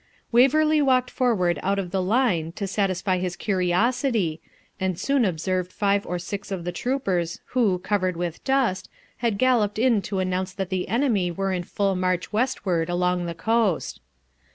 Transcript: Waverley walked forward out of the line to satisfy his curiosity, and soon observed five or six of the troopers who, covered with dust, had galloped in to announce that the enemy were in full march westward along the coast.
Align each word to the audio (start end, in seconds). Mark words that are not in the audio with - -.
Waverley 0.31 0.81
walked 0.81 1.11
forward 1.11 1.59
out 1.61 1.77
of 1.77 1.91
the 1.91 2.01
line 2.01 2.53
to 2.53 2.65
satisfy 2.65 3.19
his 3.19 3.35
curiosity, 3.35 4.41
and 4.79 4.97
soon 4.99 5.23
observed 5.23 5.71
five 5.71 6.07
or 6.07 6.17
six 6.17 6.49
of 6.49 6.63
the 6.63 6.71
troopers 6.71 7.39
who, 7.53 7.77
covered 7.77 8.17
with 8.17 8.43
dust, 8.43 8.89
had 9.17 9.37
galloped 9.37 9.77
in 9.77 10.01
to 10.01 10.17
announce 10.17 10.53
that 10.53 10.69
the 10.71 10.87
enemy 10.87 11.29
were 11.29 11.53
in 11.53 11.61
full 11.61 11.95
march 11.95 12.33
westward 12.33 12.89
along 12.89 13.27
the 13.27 13.35
coast. 13.35 14.01